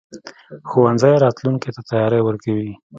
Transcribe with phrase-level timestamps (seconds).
[0.69, 2.71] ښوونځی راتلونکي ته تیاری ورکوي.